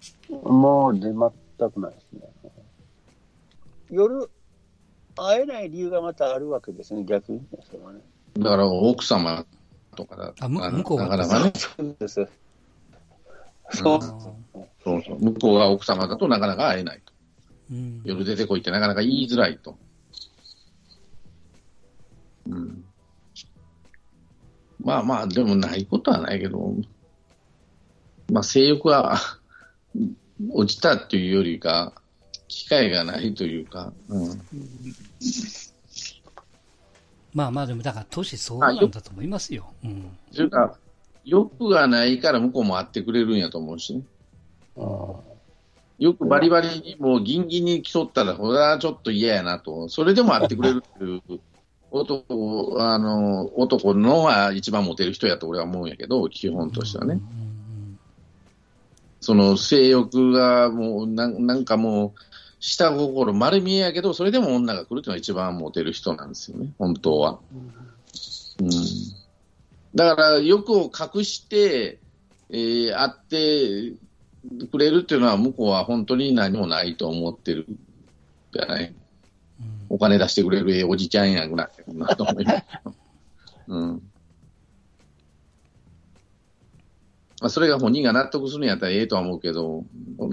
[0.48, 1.12] もう、で、
[1.60, 2.20] 全くないですね。
[3.90, 4.30] 夜、
[5.16, 8.00] 会えない理由がまたあるわけですね、逆にね、それはね。
[8.38, 9.44] だから奥様
[9.96, 12.28] とかだあ向向こうがなかなかね、そうです。
[13.72, 17.12] そうそうそう、向こうが奥様だとなかなか会えないと。
[17.72, 19.76] うん夜出てこいってなかなか言いづらいと。
[22.48, 22.84] うん。
[24.82, 26.74] まあまあ、でもないことはないけど、
[28.32, 29.18] まあ性欲は
[30.52, 31.92] 落ちたっていうよりか、
[32.48, 34.42] 機会がないというか、うん。
[37.32, 39.72] まあまあでもだから年相応なんだと思いますよ。
[39.84, 40.16] うん。
[40.34, 40.76] というか、
[41.24, 44.02] 欲がないから向こうも会ってくれるんやと思うしね。
[45.98, 49.88] よくバリバリにもうギンギンに競ったら、これはちょっと嫌やなと。
[49.88, 51.40] それでも会ってくれるっていう
[51.90, 57.14] 男、あの、男のが一番モテる人やと俺は思うんやけど、基本としてはね。
[57.14, 57.49] うん
[59.20, 62.20] その性欲がもうなん、なんかもう、
[62.58, 67.38] 下心丸見えやけど、それでも女が来るっていうのが一番モテる人なんですよね、本当は。
[68.60, 68.70] うん。
[69.94, 71.98] だから、欲を隠して、
[72.50, 77.66] えー、会ってくれるっていうのは、向こうは本当に何もないと思ってる
[78.52, 78.94] じゃない？
[79.88, 82.62] お金出してくれるええおじちゃんやぐらいなと思います。
[83.68, 84.09] うん。
[87.40, 89.84] まあ、それが本人が納得するんやったらええとは思うけど、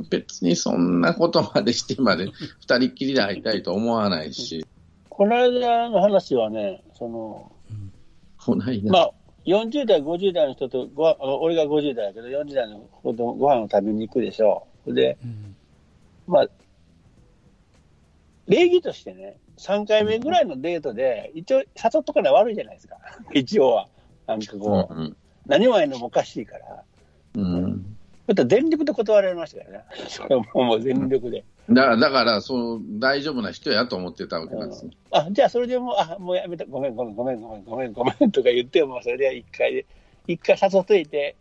[0.10, 2.26] 別にそんなことまでしてまで
[2.60, 4.66] 二人っきりで会いたいと思わないし。
[5.10, 7.52] この間の話はね、その、
[8.38, 8.92] こないな。
[8.92, 9.12] まあ、
[9.46, 14.68] 40代、50代の人とご、俺が50代だけど、40代の子とご飯を食べに行くでしょ。
[14.86, 15.56] で、うん
[16.28, 16.48] まあ、
[18.48, 21.66] 礼儀としてね、3回目ぐらいのデートで、一応誘
[22.02, 22.98] っとかない悪いじゃないですか。
[23.34, 23.88] 一応は。
[24.28, 25.18] なんかこう、うん
[25.48, 26.84] 何もないのもおかしいから。
[27.38, 27.98] うん
[28.28, 29.86] ちょっと全力で断られましたからね。
[30.10, 31.46] それはもうもう全力で。
[31.70, 34.92] だから、だからそう大丈夫な人やと思ってたわけなんですよ。
[35.12, 39.86] あ、じゃあそれでもう、あ、もうやめた、ごめん、ごめん、ごめん、ごめん、ごめん、ごめんとか言っても、それで一回で、
[40.28, 41.38] 一回誘っといて、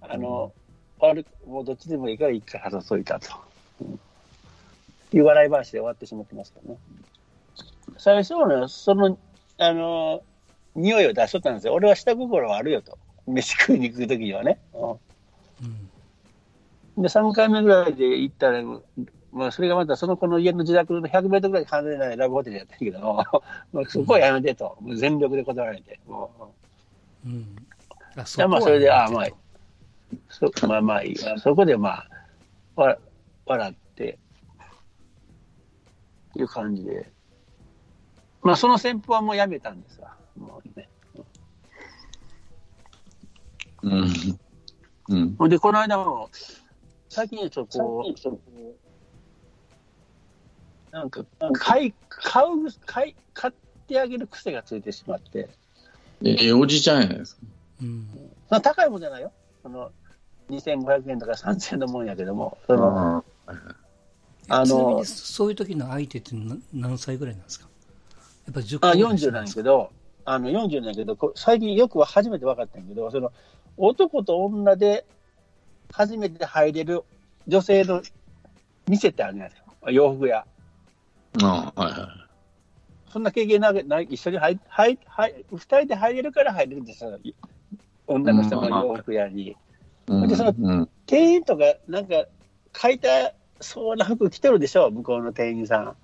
[0.00, 0.50] あの、
[0.98, 3.28] 悪くもうどっちでもいいから一回誘っといたと。
[3.82, 4.00] うん
[5.12, 6.78] いう笑い話で終わってしまってますからね。
[7.98, 9.18] 最初はね、その、
[9.58, 10.22] あの、
[10.76, 11.74] 匂いを出しとったんですよ。
[11.74, 12.96] 俺は下心はあるよと。
[13.26, 14.60] 飯食いに行くときにはね。
[14.72, 14.98] うんうん
[17.00, 18.62] で、3回目ぐらいで行ったら、
[19.32, 23.00] まあ、それがまたその子の家の自宅の100メートルぐらい離れないラブホテルやったけど、
[23.72, 26.00] まあ、そこはやめてと、もう全力で断られて。
[26.06, 26.54] も
[27.24, 27.56] うん
[28.16, 29.28] あういやまあ、それで、ああ、まあ、
[30.28, 31.38] そまあまあいいわ。
[31.38, 32.04] そこでま
[32.76, 32.98] あ、わ
[33.46, 34.18] 笑って、
[36.34, 37.10] いう感じで。
[38.42, 40.16] まあ、その先方はもうやめたんですわ。
[40.36, 40.88] もうね。
[43.82, 44.12] うん。
[45.08, 45.36] うん。
[45.36, 46.30] ほんで、この間も、
[47.10, 48.04] 最近ちょっとこ
[50.92, 52.46] う、なんか、買い、買う、
[52.86, 53.52] 買い、買っ
[53.88, 55.48] てあげる癖がついてしまって、
[56.24, 57.40] ええおじちゃんやないですか。
[57.82, 58.06] うん。
[58.48, 59.32] その高いもんじゃないよ。
[59.62, 59.90] その、
[60.48, 63.24] 2500円とか3000円のもんやけども、その、
[64.48, 67.66] あのちなみにそういう時の相手って何何歳ぐらいなんですか？
[68.46, 69.90] やっぱ10あ、個ぐらい40なんやけど、
[70.24, 73.32] あの、40なんやけど、こ最近よくは初めて分かったんやけど、その、
[73.76, 75.06] 男と女で
[75.92, 77.02] 初めて入れる
[77.46, 78.02] 女性の
[78.88, 79.90] 店ってあるじゃないですか。
[79.90, 80.44] 洋服屋。
[81.42, 82.08] ああ、はいは
[83.12, 87.18] そんな経験なくない、一緒に入、入、入、二人で入れるから入れるんですよ。
[88.06, 89.48] 女の人の洋服屋に。
[89.48, 89.56] い。
[90.08, 90.88] うんでそのうん。
[91.06, 92.24] 店員とか、なんか、
[92.72, 93.08] 買いた
[93.60, 95.96] そうな服着てるでしょ、向こうの店員さん。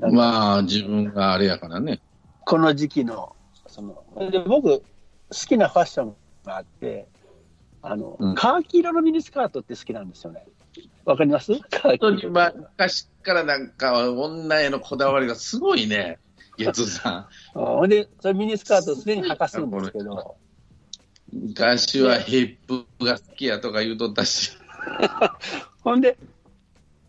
[0.00, 2.00] なんかまあ、自分があれやからね。
[2.44, 3.34] この時期の、
[3.66, 4.84] その、で僕、好
[5.30, 7.06] きなファッションがあって、
[7.82, 10.44] あの、うんカーキ色のミニスカートって好きなんですよね。
[11.04, 11.52] わかります？
[11.82, 16.18] 本当に昔からなんか女へのこだわりがすごいね、
[16.58, 17.14] やつさん。
[17.14, 20.36] あほんで、それミニスカートを常に履かすんですけど、
[21.32, 24.52] 昔はヒップが好きやとか言うとったし。
[25.82, 26.18] ほんで、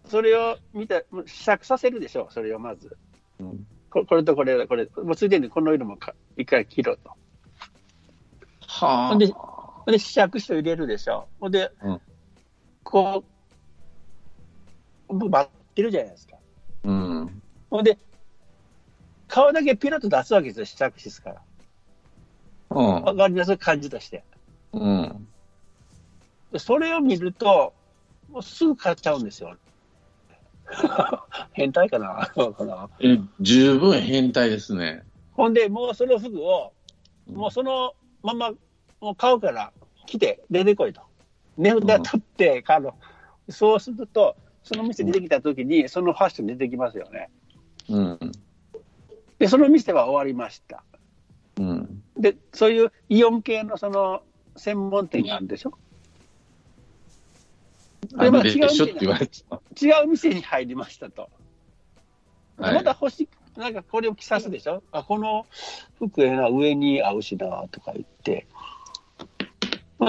[0.06, 2.98] それを見た、もう試着させるでしょ、それをまず。
[3.40, 7.12] うんここれとこれ、これ、もうついでにこの色もか一回切ろうと。
[8.66, 9.51] はほんで、ほん
[9.86, 11.28] で試着して入れるでしょ。
[11.40, 12.02] ほんで、うん
[12.84, 13.24] こ
[15.10, 16.36] う、僕待ってるじゃないですか。
[16.84, 17.42] うん。
[17.70, 17.98] ほんで、
[19.28, 21.42] 顔だけピロッと出すわけですよ、試着室から。
[22.72, 23.56] うんわかります？
[23.58, 24.24] 感じとして。
[24.74, 25.28] うん。
[26.52, 27.74] でそれを見ると、
[28.30, 29.56] もうすぐ買っちゃうんですよ。
[31.54, 32.32] 変態かな？
[32.34, 35.04] そうかなえ、十分変態ですね。
[35.34, 36.74] ほんで、もうその服を、
[37.32, 38.52] もうそのまま、
[39.02, 39.74] もう買うから、
[40.06, 41.02] 来て、出てこいと。
[41.58, 42.94] 値札取って買うの。
[43.50, 47.30] そうすると、その店出てきたときに、そのファッション出てきますよね。
[47.90, 48.20] うん。
[49.40, 50.84] で、その店は終わりました。
[51.60, 52.04] うん。
[52.16, 54.22] で、そういうイオン系のその
[54.56, 55.74] 専門店があるでしょ？
[58.16, 59.62] あでまあれでしょって言われてた。
[59.82, 61.30] 違う店に入りましたと。
[62.58, 64.84] はいまた欲しい、なんかこれを着さすでしょ？
[64.92, 65.48] あ、この
[65.98, 68.46] 服ええな、上に合うしな、とか言って。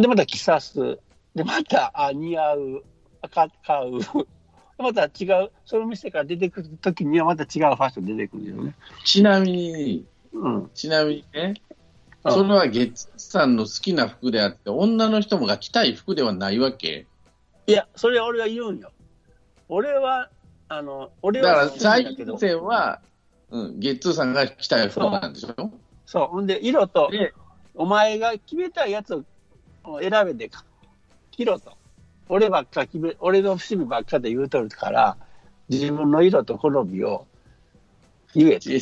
[0.00, 0.98] で、また着さす。
[1.35, 2.83] で、また、あ、似合う。
[3.31, 3.49] 買
[3.88, 4.01] う。
[4.78, 8.74] また違う、その店から出てくるときにはまた違うファッション出てくるよね。
[9.05, 10.70] ちなみに、うん。
[10.74, 11.55] ちなみにね、
[12.24, 17.07] うんそれは月さんの好きな服であって、女の人もが着たい服ではないわけ？
[17.66, 18.93] いや、それは俺が言うんよ。
[19.68, 20.30] 俺は、
[20.68, 23.01] あの、俺だからはだけど最近、線は、
[23.51, 25.72] うん、ゲッツーさんが着たい服なんでしょ？
[26.07, 26.26] そう。
[26.28, 27.34] ほんで、色と、で、
[27.74, 29.24] お前が決めたやつを
[30.01, 30.51] 選べて
[31.30, 31.72] 着ろと。
[32.28, 35.16] 俺ばっか決め、俺の趣味ばっかで言うとるから、
[35.68, 37.26] 自分の色と好みを
[38.35, 38.70] 言えと。
[38.70, 38.78] いや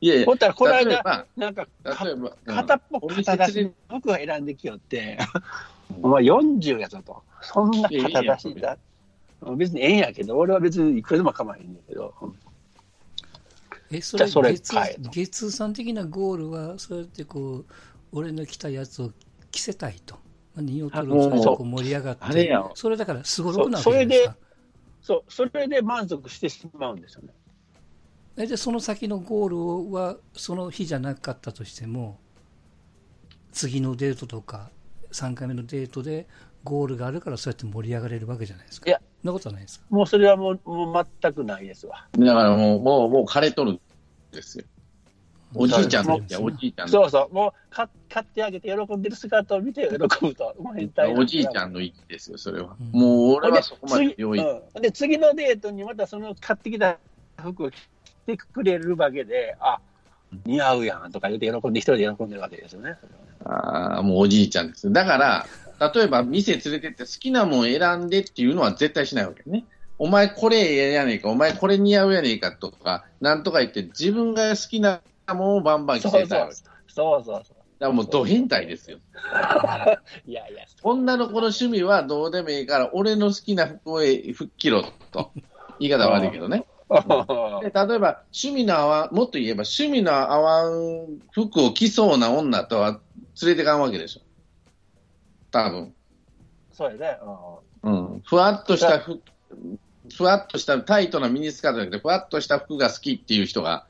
[0.00, 7.22] いやいや、ほったらこの間、なんか、片っぽお店肩出し、僕が選んできよって、うんお前40やぞと。
[7.42, 8.78] そんな肩いやいや出しだ。
[9.56, 12.14] 別にええんやけど、俺は別にいくらでも構えへんねんけど。
[13.90, 14.76] え、それ、それ月
[15.10, 17.66] 月さん的なゴールは、そうやってこう、
[18.12, 19.12] 俺の着たやつを
[19.54, 20.16] 着せたいと。
[20.54, 24.36] まあ、2を取る最初こう盛り上がって、それだからすごろくなわけじゃないですか。
[25.02, 27.28] そう、それで満足してしまうんですよね。
[28.36, 32.18] えで、その先のゴールは、その日じゃなかったとしても、
[33.52, 34.70] 次のデートとか、
[35.12, 36.26] 3回目のデートで
[36.64, 38.88] ゴールがあるから、そうやって盛り上がれるわけじゃないですか。
[38.88, 39.86] いやそんなことはないですか。
[39.90, 42.08] もうそれはもうもう全くないですわ。
[42.12, 43.80] だからもう、もう、もう枯れとるん
[44.32, 44.64] ですよ。
[45.54, 50.54] おじいちゃんの、おじいちゃんのそうそう、もうか買ってあげて喜んでる姿を見て喜ぶと。
[50.58, 52.76] もう変態おじいちゃんの域ですよ、それは。
[52.80, 54.40] うんもう俺はそこまで次用意。
[54.40, 56.98] うんで、次のデートにまたその買ってきた
[57.40, 57.76] 服を着
[58.26, 59.78] てくれるわけで、あ、
[60.44, 62.96] 似合うやんとか言って喜んで、一人で喜んでるわけですよね。
[63.44, 64.92] ああ、もうおじいちゃんです。
[64.92, 65.46] だから、
[65.94, 69.64] 例えば店連れてって好きなもん選んでっていうのは絶対しないわけね。
[69.98, 75.02] お前これええやねえか、お前これ似合うやねえかとか、なんとか言って自分が好きな
[75.32, 76.50] もんをバンバン着そうせた
[76.86, 77.54] そうそうそ
[77.84, 78.98] らもうド変態ですよ。
[78.98, 79.00] う。
[80.30, 85.32] いやいや、女の子の趣味はどうでもいいから、俺の好きな服を吹っ切ろと。
[85.78, 86.64] 言い方悪いけどね。
[86.88, 93.00] で例えば、趣味の合わん、もっと言えば、趣味の合わん服を着そうな女とは
[93.42, 94.20] 連れてかんわけでしょ。
[95.50, 95.94] 多分。
[96.72, 97.18] そうやね。
[97.82, 98.22] うん。
[98.24, 99.20] ふわっとした服、
[100.14, 103.86] ふわっとしたタイトなミニスカートじゃなくて、ふわっとした服が好きっていう人が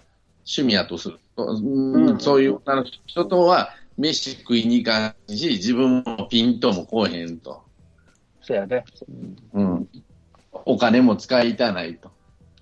[0.46, 7.62] 趣味やとすると、うんうんそういう女の人とは飯食いに行かんし、自分もピントもこうへんと。
[8.42, 8.84] そうやね。
[9.52, 9.88] うん。
[10.52, 12.10] お金も使いたないと。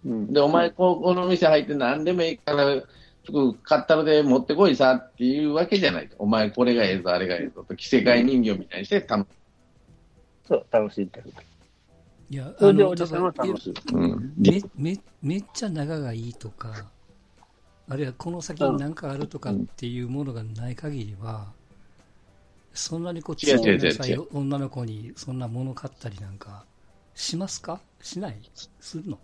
[0.05, 2.83] うんで、お前、ここの店入って何でもいいから、
[3.25, 6.17] 服買ったので持ってこいさっていうわけじゃないと。
[6.19, 9.27] お前、これがええぞ、あれがええぞと、着せ替え人形みたいにして楽
[10.47, 11.33] そう、楽しんでる。
[12.31, 13.75] いや、あのおじさんは楽しい。
[13.93, 14.35] うん。
[14.39, 16.91] めめめっちゃ長がいいとか、
[17.89, 21.47] あるいはこの先に何かあるとかっていうものがない限りは、
[22.73, 26.65] そんなにこう、違う違う違う強いなさい違う女の子にそんなもの買ったりなんか、
[27.15, 27.81] しますか？
[28.01, 28.39] しない？
[28.81, 29.19] するの？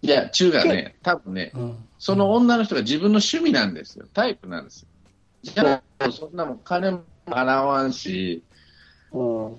[0.00, 1.76] いや、中がね、多分ね、うん。
[1.98, 4.06] その女の人が自分の趣味なんですよ。
[4.14, 4.88] タイプなんですよ。
[5.42, 8.44] じゃあ、そんなもん金も払わんし、
[9.10, 9.56] うん。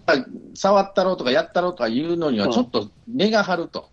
[0.54, 3.90] 触ったろうとかやったろうとか言うのにはちょっと根が張ると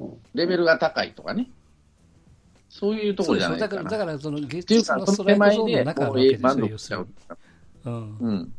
[0.00, 0.14] うん。
[0.34, 1.48] レベルが高いとかね。
[2.74, 3.82] そういうところじゃないかな。
[3.84, 7.36] だから、だからその月っていうか、日のその手ストライクゾ前で、ーンの中なもうええわけですよ、満足しちゃう要する
[7.84, 7.84] に。。
[7.84, 8.18] うん。
[8.18, 8.54] うん。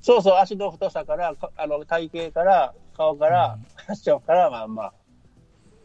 [0.00, 4.92] そうそう、足の太さから、かあの体型から、顔から、ファッションから、まあまあ。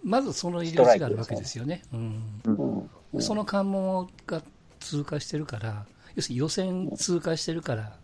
[0.05, 1.81] まずその入り口があるわけですよね。
[1.93, 2.41] うん。
[2.45, 2.89] うん
[3.21, 4.41] その関門が
[4.79, 5.85] 通過してるから、
[6.15, 7.97] 要するに予選通過してるから、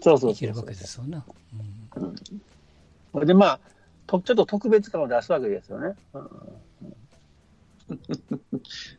[0.00, 1.20] そうそうそういけるわけですよね。
[3.26, 3.60] で、まあ、
[4.06, 5.94] とちょっと特別感を出すわけですよね。
[6.14, 6.30] うん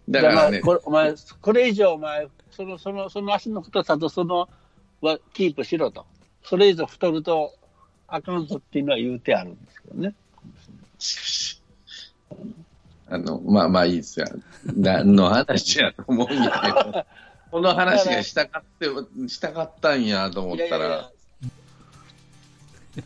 [0.10, 4.48] だからねまあ、これお前、これ以上お前、その、その、その足の太さとその、
[5.02, 6.06] はキープしろと。
[6.44, 7.54] それ以上太ると
[8.08, 10.16] あかんぞっていうのは言うてあるんですけどね。
[13.10, 14.28] あの、まあまあいいですよ。
[14.66, 17.06] 何の話やと思うんやけど、
[17.52, 18.88] この話がしたかって、
[19.30, 21.00] したかったんやと思ったら、いやいやい
[22.98, 23.04] や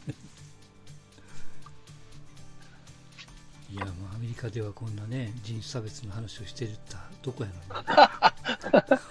[3.71, 7.49] いや、もうアメリカではこんなね、人種差別の話をしてるったどこや。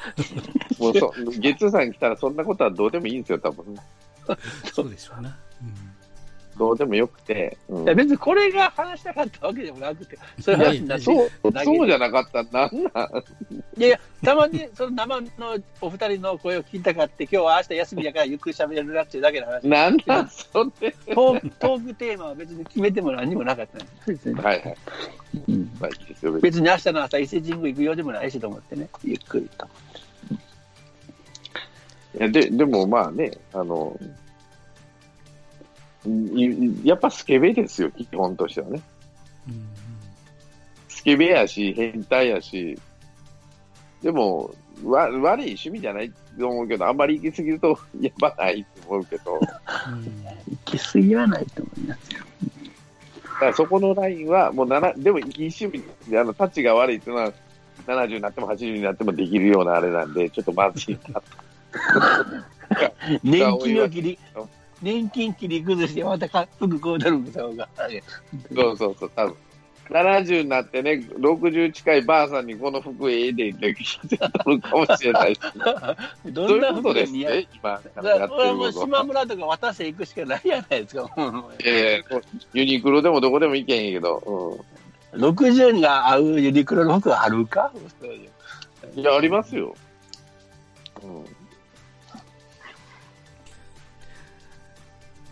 [0.79, 3.75] もうそ、月さん来たらそんなことはどうでもいいんですよ、多分。
[4.73, 5.39] そうでしょうな。
[6.61, 7.57] どうでもよくて。
[7.71, 11.31] うんいや別にこれが話したかったわけでもなくて、そういう話になってそう、
[11.65, 13.25] そうじゃなかったらなんなん？
[13.79, 15.27] いやいや、たまに その生の
[15.81, 19.67] お二人の声を聞きたかって、今日は明日休みやからゆっくり喋れるなっていうだけの話。
[19.67, 20.93] なんなんそれ。
[20.93, 24.77] トークトークテーマは別に決めても何にもなかったんです別にはいはい。
[25.81, 29.67] まあいいですよ、別に明日の朝伊勢神宮行くようでもないしと思ってね、ゆっくりと。
[32.19, 34.05] いやででもまあね、あの、い
[36.85, 38.81] やっぱスケベですよ、基本としてはね。
[39.49, 39.55] うん。
[39.55, 39.81] うん
[41.01, 42.79] スケベやし、変態やし、
[44.03, 52.21] でも、わ悪い趣味じゃないと思うけど、あんまり行き過ぎると やばないと思うけど、行き過ぎはないと思いますよ。
[53.41, 57.33] らそこのラインは、もうなな、でもいい趣味で、あの、タチが悪いっていうのは、
[57.87, 61.23] 70になっても80になってもできるようなあれなんで、ちょっとまずいな。
[63.25, 64.19] 年金を切り、
[64.83, 67.53] 年金切り崩してまたか服こうなるんですよ。
[68.55, 69.37] そうそうそう、多分。
[69.91, 74.17] 70になってね、60近いばあさんにこの服ええでって聞いて
[74.47, 75.41] るかもしれないし。
[76.33, 76.59] どそういう？
[76.59, 78.71] んな服がことですね、今、やだからこれはも。
[78.73, 81.11] 島村とか渡していくしかないじゃないですか。
[81.65, 82.21] ええ
[82.55, 84.65] ユニクロでもどこでも行けへんけど、
[85.15, 87.73] 60にが合うユニクロの服があるか？
[88.95, 89.01] うん。
[89.01, 89.75] いや、ありますよ。
[91.03, 91.25] うん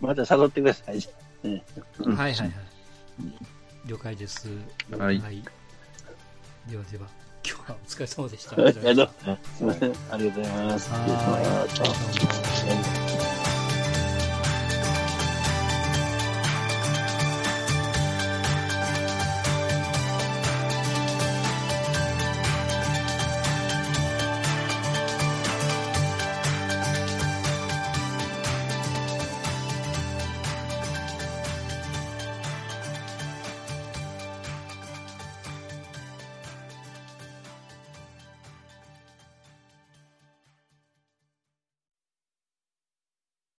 [0.00, 1.00] また誘ってください。
[1.42, 1.64] ね
[2.04, 2.50] はいはいはい。
[3.86, 4.48] 了解です。
[4.96, 5.22] はい
[6.70, 7.06] ではでは、
[7.42, 8.56] 今日はお疲れ様でした。
[8.60, 9.92] ありがとうすいません。
[10.10, 10.90] ありがとうございます。